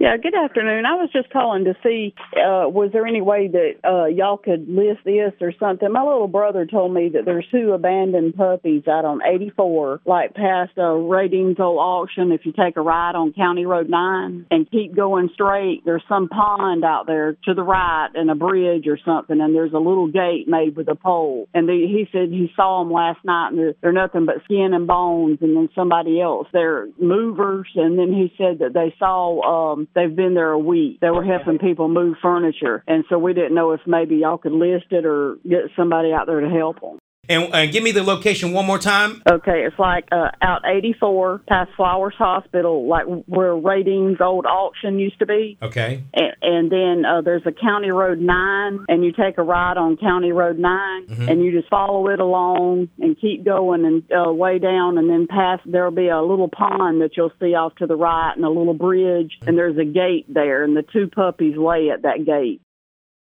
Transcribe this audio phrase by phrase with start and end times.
[0.00, 0.86] Yeah, good afternoon.
[0.86, 4.68] I was just calling to see uh, was there any way that uh, y'all could
[4.68, 5.90] list this or something.
[5.90, 10.70] My little brother told me that there's two abandoned puppies out on 84, like past
[10.76, 12.30] a ratings old auction.
[12.30, 16.28] If you take a ride on County Road 9 and keep going straight, there's some
[16.28, 20.06] pond out there to the right and a bridge or something, and there's a little
[20.06, 21.48] gate made with a pole.
[21.52, 24.70] And the, he said he saw them last night, and they're, they're nothing but skin
[24.74, 25.38] and bones.
[25.40, 27.66] And then somebody else, they're movers.
[27.74, 31.00] And then he said that they saw um, they've been there a week.
[31.00, 34.52] They were helping people move furniture, and so we didn't know if maybe y'all could
[34.52, 36.98] list it or get somebody out there to help them.
[37.28, 39.22] And uh, give me the location one more time.
[39.30, 45.18] Okay, it's like uh, out 84 past Flowers Hospital, like where Ratings old auction used
[45.18, 45.58] to be.
[45.62, 46.02] Okay.
[46.14, 49.96] And, and then uh, there's a County Road 9, and you take a ride on
[49.96, 50.78] County Road 9,
[51.08, 51.28] Mm-hmm.
[51.28, 55.26] and you just follow it along and keep going and uh, way down, and then
[55.26, 58.48] past there'll be a little pond that you'll see off to the right, and a
[58.48, 62.60] little bridge, and there's a gate there, and the two puppies lay at that gate.